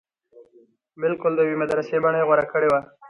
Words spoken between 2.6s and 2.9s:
وه.